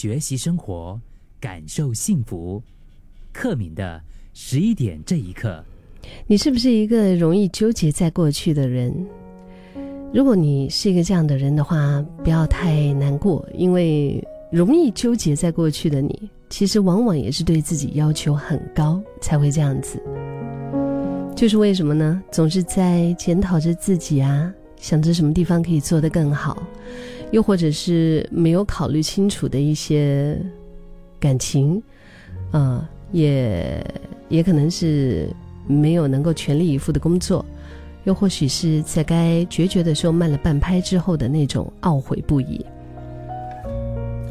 [0.00, 0.96] 学习生活，
[1.40, 2.62] 感受幸福。
[3.32, 4.00] 克敏的
[4.32, 5.60] 十一点这一刻，
[6.28, 8.94] 你是不是一个容易纠结在过去的人？
[10.14, 20.00] 如果你是一个这样的人的话，不要太难过，因为容易纠结在过去的你，其实往往也是对自己要求很高才会这样子。
[21.34, 22.22] 就是为什么呢？
[22.30, 26.62] 总是在检讨着自己啊，想着什么地方可以做得更好，
[27.30, 30.40] 又或者是没有考虑清楚的一些
[31.20, 31.82] 感情，
[32.50, 33.84] 啊，也
[34.28, 35.28] 也可能是
[35.66, 37.44] 没有能够全力以赴的工作。
[38.04, 42.64] 又或许是在该决绝的时候慢了半拍之后的那种懊悔不已。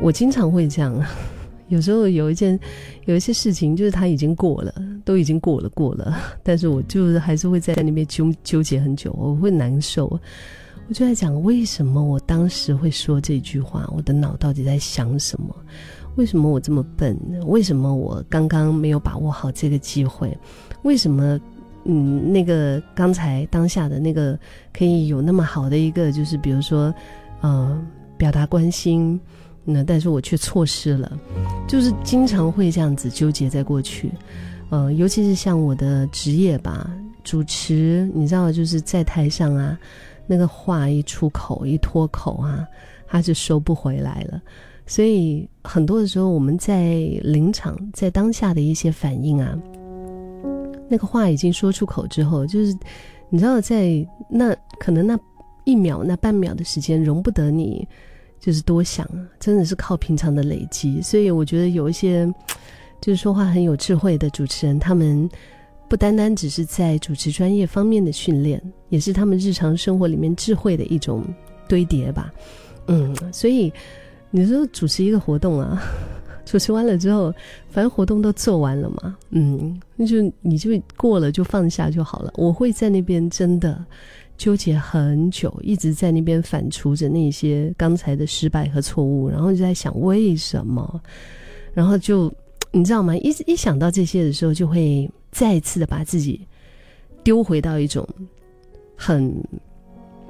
[0.00, 0.94] 我经常会这样，
[1.66, 2.58] 有时候有一件
[3.06, 4.72] 有一些事情，就是他已经过了，
[5.04, 10.20] 都已经过了过了，但是我就是还是会在那边纠纠结很久，我会难受。
[10.88, 13.88] 我就在讲，为什么我当时会说这句话？
[13.94, 15.54] 我的脑到底在想什么？
[16.16, 17.16] 为什么我这么笨？
[17.46, 20.36] 为什么我刚刚没有把握好这个机会？
[20.82, 21.38] 为什么？
[21.86, 24.38] 嗯，那个刚才当下的那个
[24.72, 26.94] 可以有那么好的一个，就是比如说，
[27.42, 27.78] 呃，
[28.16, 29.20] 表达关心，
[29.66, 31.12] 那但是我却错失了，
[31.68, 34.10] 就是经常会这样子纠结在过去，
[34.70, 36.90] 呃，尤其是像我的职业吧，
[37.22, 39.78] 主持，你知道，就是在台上啊，
[40.26, 42.66] 那个话一出口一脱口啊，
[43.06, 44.40] 他就收不回来了，
[44.86, 49.58] 所以很多的时候我们在临场，在当下的一些反应啊。
[50.88, 52.76] 那个话已经说出口之后，就是
[53.30, 55.18] 你知道，在那可能那
[55.64, 57.88] 一秒、那半秒的时间，容不得你
[58.38, 59.08] 就是多想，
[59.40, 61.00] 真的是靠平常的累积。
[61.00, 62.26] 所以我觉得有一些
[63.00, 65.28] 就是说话很有智慧的主持人，他们
[65.88, 71.24] 不单单只是在主持专业方面的训练，也是他们日常生活里面智慧的一种
[71.68, 72.32] 堆叠吧。
[72.86, 73.72] 嗯，所以
[74.30, 75.82] 你说主持一个活动啊。
[76.46, 77.32] 主持完了之后，
[77.70, 82.30] 反正活动都做完了嘛，嗯，那就你就过了就放下就好了。
[82.36, 83.82] 我会在那边真的
[84.36, 91.00] 纠结很久，一直在那边反刍着那些刚才的失败和错误，然后就在想为什么，
[91.72, 92.30] 然后就
[92.76, 93.16] 你知道吗？
[93.18, 96.44] 一一想到这些的时候，就会再一次的把自己
[97.22, 98.04] 丢回到一种
[98.96, 99.32] 很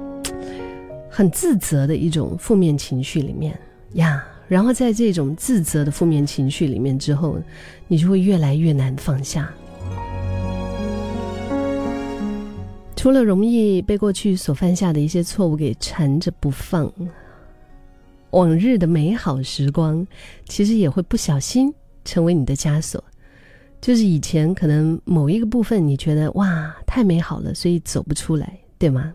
[1.09, 3.59] 很自责的一种负面情绪里面
[3.95, 4.23] 呀。
[4.47, 7.39] 然后在这种自责的负面情绪里面之后，
[7.89, 9.51] 你就会越来越难放下。
[12.95, 16.93] 除了容易被过去所犯下的一些错误给缠着不放，
[18.33, 20.07] 往日的美好时光，
[20.47, 21.73] 其实也会不小心
[22.05, 23.03] 成为你的枷锁。
[23.81, 29.13] 就是以前可能某一个部分你觉得哇太美好了，所以走不出来，对吗？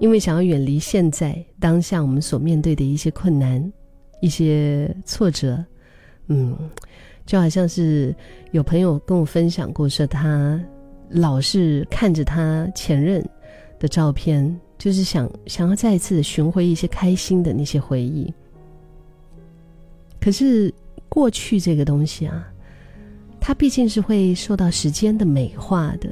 [0.00, 3.72] 因为想要远离现在当下我们所面对的一些困难。
[4.20, 5.64] 一些挫折，
[6.28, 6.56] 嗯，
[7.26, 8.14] 就好像是
[8.52, 10.62] 有朋友跟我分享过，说他
[11.08, 13.20] 老是看着他前任
[13.80, 18.32] 的照片，就是想想要再一次寻回一些开心的那些回忆。
[20.20, 20.72] 可是
[21.12, 22.48] 过去这个东西啊，
[23.38, 26.08] 它毕竟是会受到时间的美化的，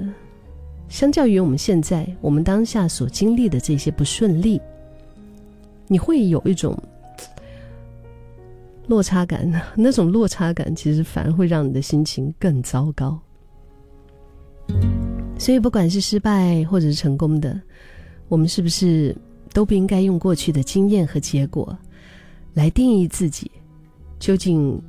[0.90, 4.60] 相较于我们现在我们当下所经历的这些不顺利，
[5.86, 6.78] 你会有一种。
[8.86, 13.16] 落差感，那种落差感其实反而会让你的心情更糟糕。
[15.38, 17.60] 所以，不管是失败或者是成功的，
[18.26, 19.16] 我们是不是
[19.52, 21.78] 都不应该用过去的经验和结果
[22.52, 23.48] 来定义自己
[24.18, 24.82] 究竟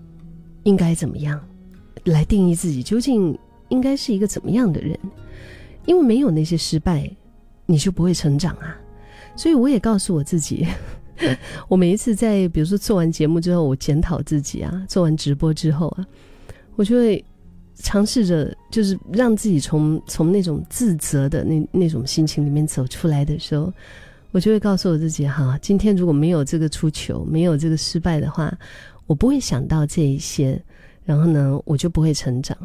[0.63, 1.39] 应该怎么样？
[2.05, 3.37] 来定义自己究竟
[3.69, 4.97] 应该是一个怎么样的人？
[5.85, 7.09] 因为没有那些失败，
[7.65, 8.75] 你就不会成长啊。
[9.35, 10.67] 所以，我也告诉我自己。
[11.69, 16.05] 我每一次在比如说做完节目之后，我检讨自己啊，做完直播之后啊，
[16.75, 17.23] 我就会
[17.75, 23.71] 尝试着就是让自己从从那种自责的那那种心情里面走出来的时候，
[24.31, 28.51] 我就会告诉我自己哈，今天如果没有这个出糗，没有这个失败的话，
[29.11, 30.57] 我不会想到这一些，
[31.03, 32.57] 然后呢，我就不会成长。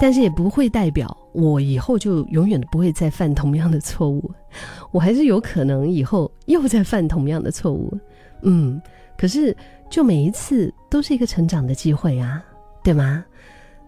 [0.00, 4.28] 但是也不会代表我以后就永远不会再犯同样的错误，
[4.90, 7.96] 我还是有可能以后又在犯同样的错误，
[8.40, 8.82] 嗯，
[9.16, 9.56] 可是
[9.88, 12.44] 就每一次都是一个成长的机会啊，
[12.82, 13.24] 对吗？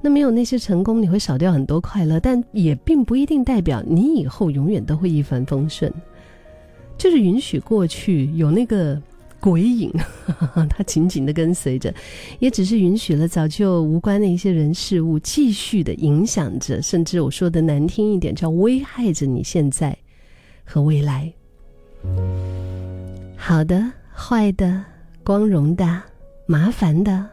[0.00, 5.92] 那没有那些成功，你会少掉很多快乐，但也并不一定代表你以后永远都会一帆风顺，
[6.96, 9.02] 就是允许过去有那个。
[9.44, 9.92] 鬼影，
[10.70, 11.94] 他紧紧的跟随着，
[12.38, 19.94] 也只是允许了早就无关的一些人事物继续的影响着，甚至我说的难听一点，叫危害着你现在
[20.64, 21.30] 和未来。
[23.36, 24.82] 好的、坏的、
[25.22, 26.02] 光荣的、
[26.46, 27.28] 麻烦的、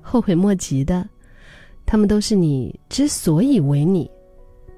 [0.00, 1.08] 后悔莫及的，
[1.86, 4.10] 他们都是你之所以为你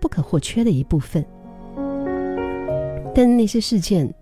[0.01, 1.25] 不可或缺的一部分。
[3.15, 4.15] 但那些事件，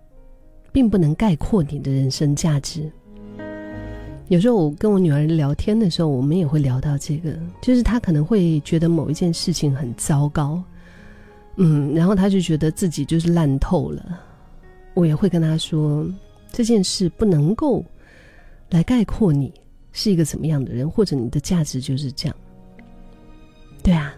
[0.73, 2.91] 并不能概括你的人生价值。
[4.27, 10.61] 有时候我跟我女儿聊天的时候，我们也会聊到这个，就是她可能会觉得某一件事情很糟糕，
[11.57, 14.19] 嗯，然后她就觉得自己就是烂透了。
[14.95, 16.05] 我也会跟她说，
[16.51, 17.85] 这件事不能够
[18.71, 19.53] 来概括你
[19.91, 22.35] 是一个怎么样的人，或者你的价值就是这样。
[23.83, 24.13] 对啊，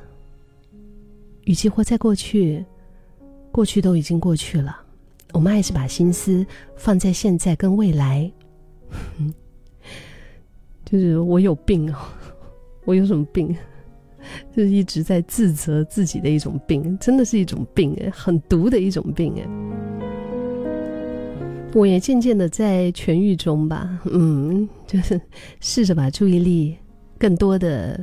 [1.43, 2.63] 与其活在过去。
[3.51, 4.77] 过去都已经过去了，
[5.33, 6.45] 我们还是把心思
[6.75, 8.31] 放在现在跟未来。
[10.85, 11.97] 就是我有病哦，
[12.85, 13.55] 我有什么病？
[14.55, 19.45] 就是一直在自责自己的一种病，真的是一种病哎，很毒的一种病哎。
[21.73, 25.19] 我也渐渐的在痊愈中吧，嗯，就是
[25.59, 26.77] 试着把注意力
[27.19, 27.99] 更多的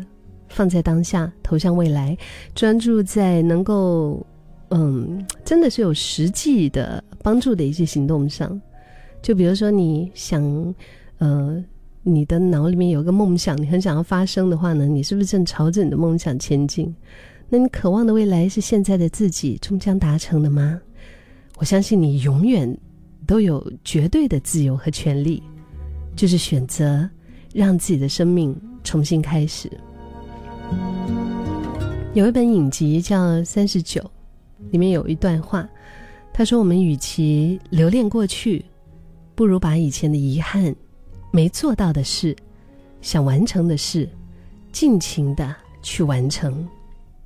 [0.49, 2.19] 放在当下，投向未来，
[2.55, 4.27] 专注在能够。
[4.75, 8.59] 嗯，真的是有实际的帮助的一些行动上，
[9.21, 10.43] 就比如说你想，
[11.19, 11.63] 呃，
[12.03, 16.95] 你的脑里面有个梦想，你很想要发生的话呢，你是不是正朝着你的梦想前进？
[17.51, 20.81] 那你渴望的未来是现在的自己终将达成的吗？
[21.59, 22.75] 我相信你永远
[23.27, 25.43] 都有绝对的自由和权利，
[26.17, 27.07] 就是选择
[27.53, 29.71] 让自己的生命重新开始。
[32.15, 34.01] 有一本影集叫《三十九》。
[34.71, 35.69] 里面有一段话，
[36.33, 38.65] 他说：“我们与其留恋过去，
[39.35, 40.75] 不如把以前的遗憾、
[41.31, 42.35] 没做到的事、
[43.01, 44.09] 想完成的事，
[44.73, 46.67] 尽情的去完成。